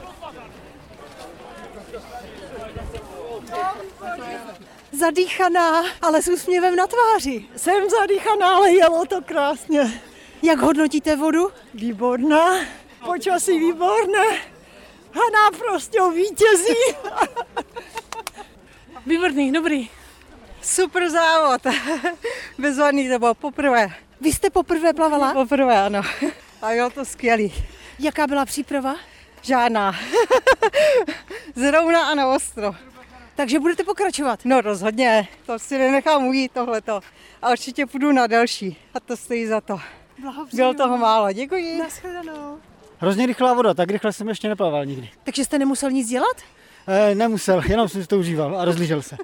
Zadýchaná, 4.92 5.84
ale 6.02 6.22
s 6.22 6.28
úsměvem 6.28 6.76
na 6.76 6.86
tváři. 6.86 7.44
Jsem 7.56 7.90
zadýchaná, 7.90 8.56
ale 8.56 8.72
jelo 8.72 9.06
to 9.06 9.22
krásně. 9.22 10.02
Jak 10.44 10.58
hodnotíte 10.58 11.16
vodu? 11.16 11.50
Výborná. 11.74 12.60
Počasí 13.04 13.58
výborné. 13.58 14.24
Haná 15.12 15.58
prostě 15.58 15.98
vítězí. 16.14 16.74
Výborný, 19.06 19.52
dobrý. 19.52 19.90
Super 20.62 21.10
závod. 21.10 21.62
Bezvadný 22.58 23.08
to 23.08 23.18
bylo 23.18 23.34
poprvé. 23.34 23.90
Vy 24.20 24.32
jste 24.32 24.50
poprvé 24.50 24.92
plavala? 24.92 25.32
Poprvé, 25.32 25.82
ano. 25.82 26.02
A 26.62 26.72
jo, 26.72 26.90
to 26.90 27.04
skvělý. 27.04 27.54
Jaká 27.98 28.26
byla 28.26 28.44
příprava? 28.44 28.96
Žádná. 29.42 29.96
Zrovna 31.54 32.06
a 32.06 32.14
na 32.14 32.26
ostro. 32.28 32.74
Takže 33.36 33.60
budete 33.60 33.84
pokračovat? 33.84 34.40
No 34.44 34.60
rozhodně, 34.60 35.28
to 35.46 35.58
si 35.58 35.78
nenechám 35.78 36.26
ujít 36.26 36.52
tohleto. 36.52 37.00
A 37.42 37.50
určitě 37.50 37.86
půjdu 37.86 38.12
na 38.12 38.26
další. 38.26 38.76
A 38.94 39.00
to 39.00 39.16
stojí 39.16 39.46
za 39.46 39.60
to. 39.60 39.80
Bylo 40.54 40.74
toho 40.74 40.98
málo, 40.98 41.32
děkuji. 41.32 41.78
Naschledanou. 41.78 42.58
Hrozně 42.98 43.26
rychlá 43.26 43.54
voda, 43.54 43.74
tak 43.74 43.90
rychle 43.90 44.12
jsem 44.12 44.28
ještě 44.28 44.48
neplaval 44.48 44.86
nikdy. 44.86 45.10
Takže 45.24 45.44
jste 45.44 45.58
nemusel 45.58 45.90
nic 45.90 46.08
dělat? 46.08 46.36
E, 46.86 47.14
nemusel, 47.14 47.62
jenom 47.68 47.88
jsem 47.88 48.02
si 48.02 48.08
to 48.08 48.18
užíval 48.18 48.60
a 48.60 48.64
rozlížel 48.64 49.02
se. 49.02 49.16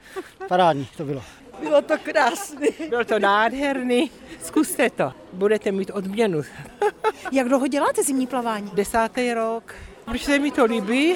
Parádní 0.48 0.88
to 0.96 1.04
bylo. 1.04 1.22
Bylo 1.62 1.82
to 1.82 1.98
krásný. 1.98 2.68
Bylo 2.88 3.04
to 3.04 3.18
nádherný. 3.18 4.10
Zkuste 4.42 4.90
to. 4.90 5.12
Budete 5.32 5.72
mít 5.72 5.90
odměnu. 5.90 6.42
Jak 7.32 7.48
dlouho 7.48 7.66
děláte 7.66 8.02
zimní 8.02 8.26
plavání? 8.26 8.70
Desátý 8.74 9.34
rok. 9.34 9.74
Protože 10.04 10.24
se 10.24 10.38
mi 10.38 10.50
to 10.50 10.64
líbí. 10.64 11.14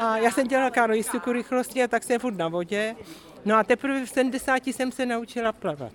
A 0.00 0.16
já 0.16 0.30
jsem 0.30 0.48
dělala 0.48 0.70
kanoistiku 0.70 1.32
rychlosti 1.32 1.82
a 1.82 1.88
tak 1.88 2.02
jsem 2.02 2.20
furt 2.20 2.36
na 2.36 2.48
vodě. 2.48 2.96
No 3.46 3.56
a 3.56 3.64
teprve 3.64 4.06
v 4.06 4.08
70 4.08 4.66
jsem 4.66 4.92
se 4.92 5.06
naučila 5.06 5.52
plavat. 5.52 5.92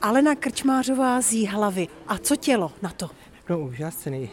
Alena 0.00 0.34
Krčmářová 0.34 1.20
z 1.20 1.46
hlavy. 1.46 1.88
A 2.08 2.18
co 2.18 2.36
tělo 2.36 2.72
na 2.82 2.90
to? 2.90 3.10
No 3.48 3.60
úžasný. 3.60 4.30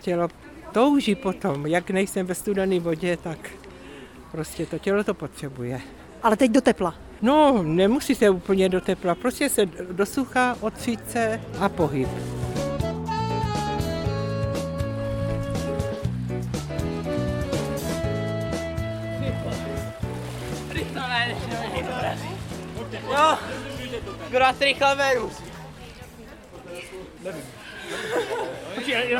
Tělo 0.00 0.28
touží 0.72 1.14
potom, 1.14 1.66
jak 1.66 1.90
nejsem 1.90 2.26
ve 2.26 2.34
studené 2.34 2.80
vodě, 2.80 3.16
tak 3.16 3.50
prostě 4.30 4.66
to 4.66 4.78
tělo 4.78 5.04
to 5.04 5.14
potřebuje. 5.14 5.80
Ale 6.22 6.36
teď 6.36 6.50
do 6.50 6.60
tepla. 6.60 6.94
No, 7.22 7.62
nemusí 7.62 8.14
se 8.14 8.30
úplně 8.30 8.68
do 8.68 8.80
tepla, 8.80 9.14
prostě 9.14 9.48
se 9.48 9.66
do 9.92 10.06
sucha, 10.06 10.56
otřít 10.60 11.10
se 11.10 11.40
a 11.58 11.68
pohyb. 11.68 12.08
Jo, 23.10 23.38
brát 24.30 24.60
rychle 24.60 24.94
veru. 24.94 25.32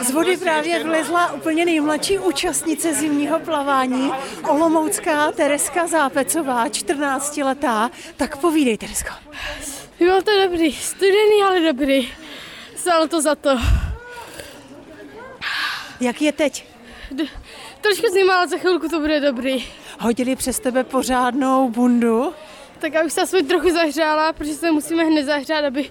Z 0.01 0.11
vody 0.11 0.37
právě 0.37 0.85
vlezla 0.85 1.33
úplně 1.33 1.65
nejmladší 1.65 2.19
účastnice 2.19 2.95
zimního 2.95 3.41
plavání, 3.41 4.13
olomoucká 4.49 5.33
Tereska 5.33 5.87
Zápecová, 5.87 6.69
14 6.69 7.37
letá. 7.37 7.91
Tak 8.17 8.37
povídej, 8.37 8.79
Teresko. 8.79 9.11
Bylo 9.99 10.23
to 10.23 10.31
dobrý, 10.45 10.73
studený, 10.73 11.43
ale 11.49 11.61
dobrý. 11.61 12.13
Stalo 12.77 13.09
to 13.09 13.21
za 13.23 13.35
to. 13.35 13.59
Jak 16.01 16.23
je 16.23 16.33
teď? 16.33 16.67
D- 17.11 17.25
trošku 17.81 18.07
zima, 18.13 18.37
ale 18.37 18.49
za 18.49 18.57
chvilku 18.59 18.89
to 18.89 19.01
bude 19.01 19.21
dobrý. 19.21 19.67
Hodili 20.03 20.37
přes 20.37 20.61
tebe 20.61 20.85
pořádnou 20.85 21.71
bundu? 21.71 22.33
Tak 22.79 22.95
já 22.95 23.05
už 23.05 23.13
se 23.13 23.23
aspoň 23.23 23.47
trochu 23.47 23.71
zahřála, 23.71 24.33
protože 24.33 24.55
se 24.55 24.71
musíme 24.73 25.05
hned 25.05 25.25
zahřát, 25.25 25.65
aby 25.65 25.91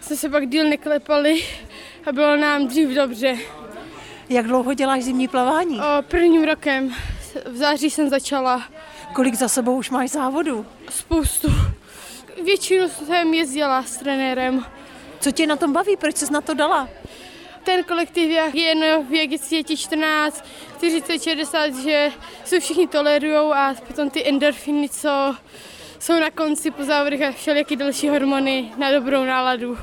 jsme 0.00 0.16
se 0.16 0.28
pak 0.28 0.48
díl 0.48 0.68
neklepali 0.68 1.44
a 2.06 2.12
bylo 2.12 2.36
nám 2.36 2.66
dřív 2.66 2.88
dobře. 2.88 3.36
Jak 4.28 4.46
dlouho 4.46 4.74
děláš 4.74 5.02
zimní 5.04 5.28
plavání? 5.28 5.80
O, 5.80 6.02
prvním 6.02 6.44
rokem. 6.44 6.94
V 7.46 7.56
září 7.56 7.90
jsem 7.90 8.08
začala. 8.08 8.62
Kolik 9.12 9.34
za 9.34 9.48
sebou 9.48 9.76
už 9.76 9.90
máš 9.90 10.10
závodů? 10.10 10.66
Spoustu. 10.90 11.48
Většinu 12.44 12.88
jsem 12.88 13.34
jezdila 13.34 13.82
s 13.82 13.96
trenérem. 13.96 14.66
Co 15.20 15.30
tě 15.32 15.46
na 15.46 15.56
tom 15.56 15.72
baví? 15.72 15.96
Proč 15.96 16.16
jsi 16.16 16.32
na 16.32 16.40
to 16.40 16.54
dala? 16.54 16.88
Ten 17.64 17.84
kolektiv 17.84 18.30
je 18.30 18.50
jen 18.54 19.06
věk 19.10 19.30
děti 19.30 19.76
14, 19.76 20.44
40, 20.76 21.22
60, 21.22 21.74
že 21.74 22.10
se 22.44 22.60
všichni 22.60 22.88
tolerujou 22.88 23.52
a 23.52 23.74
potom 23.86 24.10
ty 24.10 24.28
endorfiny, 24.28 24.88
co 24.88 25.36
jsou 25.98 26.20
na 26.20 26.30
konci 26.30 26.70
po 26.70 26.84
závodech 26.84 27.22
a 27.22 27.32
všelijaké 27.32 27.76
další 27.76 28.08
hormony 28.08 28.72
na 28.78 28.92
dobrou 28.92 29.24
náladu. 29.24 29.78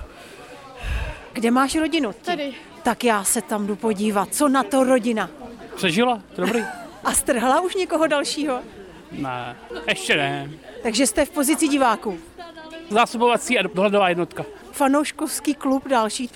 Kde 1.34 1.52
máš 1.52 1.76
rodinu? 1.76 2.14
Tady. 2.22 2.54
Tak 2.84 3.04
já 3.04 3.24
se 3.24 3.42
tam 3.42 3.68
jdu 3.68 3.76
podívat. 3.76 4.36
Co 4.36 4.50
na 4.50 4.64
to 4.64 4.84
rodina? 4.84 5.30
Přežila, 5.76 6.22
to 6.36 6.42
dobrý. 6.42 6.64
A 7.04 7.14
strhla 7.14 7.62
už 7.62 7.76
někoho 7.76 8.08
dalšího? 8.08 8.60
Ne, 9.12 9.56
ještě 9.88 10.16
ne. 10.16 10.50
Takže 10.84 11.08
jste 11.08 11.26
v 11.26 11.30
pozici 11.30 11.68
diváků. 11.68 12.20
Zásobovací 12.90 13.60
a 13.60 13.62
dohledová 13.62 14.10
jednotka. 14.10 14.46
Fanouškovský 14.72 15.54
klub 15.56 15.88
další. 15.88 16.30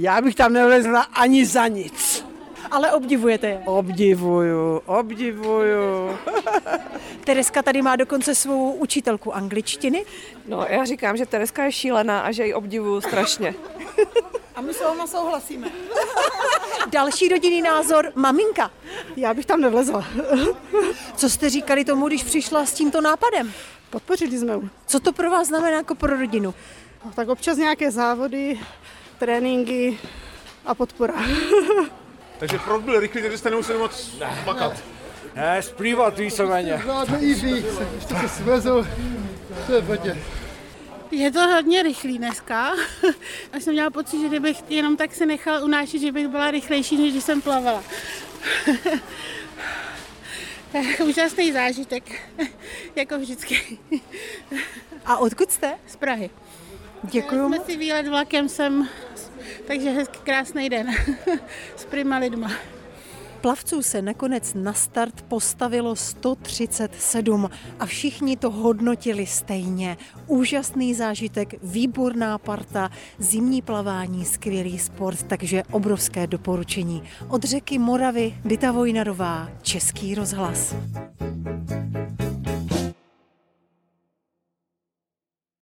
Já 0.00 0.20
bych 0.20 0.34
tam 0.34 0.52
nevlezla 0.52 1.02
ani 1.02 1.46
za 1.46 1.68
nic. 1.68 2.24
Ale 2.70 2.92
obdivujete 2.92 3.46
je? 3.46 3.62
Obdivuju, 3.66 4.82
obdivuju. 4.86 6.18
Tereska 7.24 7.62
tady 7.62 7.82
má 7.82 7.96
dokonce 7.96 8.34
svou 8.34 8.72
učitelku 8.72 9.34
angličtiny. 9.34 10.04
No, 10.46 10.66
já 10.68 10.84
říkám, 10.84 11.16
že 11.16 11.26
Tereska 11.26 11.64
je 11.64 11.72
šílená 11.72 12.20
a 12.20 12.32
že 12.32 12.46
ji 12.46 12.54
obdivuju 12.54 13.00
strašně. 13.00 13.54
A 14.54 14.60
my 14.60 14.74
s 14.74 14.80
váma 14.80 15.06
souhlasíme. 15.06 15.68
Další 16.90 17.28
rodinný 17.28 17.62
názor, 17.62 18.12
maminka. 18.14 18.70
Já 19.16 19.34
bych 19.34 19.46
tam 19.46 19.60
nevlezla. 19.60 20.04
Co 21.16 21.30
jste 21.30 21.50
říkali 21.50 21.84
tomu, 21.84 22.06
když 22.08 22.24
přišla 22.24 22.66
s 22.66 22.72
tímto 22.72 23.00
nápadem? 23.00 23.52
Podpořili 23.90 24.38
jsme 24.38 24.54
ho. 24.54 24.62
Co 24.86 25.00
to 25.00 25.12
pro 25.12 25.30
vás 25.30 25.48
znamená 25.48 25.76
jako 25.76 25.94
pro 25.94 26.16
rodinu? 26.16 26.54
No, 27.04 27.10
tak 27.14 27.28
občas 27.28 27.56
nějaké 27.56 27.90
závody, 27.90 28.58
tréninky 29.18 29.98
a 30.66 30.74
podpora. 30.74 31.14
Takže 32.38 32.58
prod 32.58 32.82
byl 32.82 33.00
rychlý, 33.00 33.22
takže 33.22 33.38
jste 33.38 33.50
nemuseli 33.50 33.78
moc 33.78 34.18
makat. 34.46 34.72
Ne, 35.34 35.62
splývat 35.62 36.18
víceméně. 36.18 36.82
Žádný 36.86 37.30
easy, 37.30 37.64
ještě 37.94 38.14
se 38.14 38.28
svezl, 38.28 38.86
to 39.66 39.72
je 39.72 39.80
vodě. 39.80 40.18
Je 41.10 41.32
to 41.32 41.40
hodně 41.40 41.82
rychlý 41.82 42.18
dneska. 42.18 42.72
A 43.52 43.60
jsem 43.60 43.72
měla 43.72 43.90
pocit, 43.90 44.20
že 44.20 44.28
kdybych 44.28 44.70
jenom 44.70 44.96
tak 44.96 45.14
se 45.14 45.26
nechala 45.26 45.60
unášet, 45.60 45.98
že 45.98 46.12
bych 46.12 46.28
byla 46.28 46.50
rychlejší, 46.50 46.96
než 46.96 47.12
když 47.12 47.24
jsem 47.24 47.42
plavala. 47.42 47.84
Úžasný 51.08 51.52
zážitek, 51.52 52.30
jako 52.96 53.18
vždycky. 53.18 53.78
A 55.04 55.16
odkud 55.16 55.50
jste? 55.50 55.78
Z 55.86 55.96
Prahy. 55.96 56.30
Děkuju. 57.02 57.46
Jsme 57.46 57.60
si 57.60 57.76
výlet 57.76 58.08
vlakem 58.08 58.48
sem, 58.48 58.88
takže 59.66 59.90
hezký, 59.90 60.18
krásný 60.22 60.68
den 60.68 60.88
s 61.76 61.84
prima 61.84 62.18
lidma. 62.18 62.50
Plavců 63.40 63.82
se 63.82 64.02
nakonec 64.02 64.54
na 64.54 64.72
start 64.72 65.22
postavilo 65.22 65.96
137 65.96 67.50
a 67.80 67.86
všichni 67.86 68.36
to 68.36 68.50
hodnotili 68.50 69.26
stejně. 69.26 69.96
Úžasný 70.26 70.94
zážitek, 70.94 71.54
výborná 71.62 72.38
parta, 72.38 72.90
zimní 73.18 73.62
plavání, 73.62 74.24
skvělý 74.24 74.78
sport, 74.78 75.22
takže 75.22 75.62
obrovské 75.70 76.26
doporučení. 76.26 77.02
Od 77.28 77.44
řeky 77.44 77.78
Moravy 77.78 78.34
Dita 78.44 78.72
Vojnarová, 78.72 79.50
Český 79.62 80.14
rozhlas. 80.14 80.74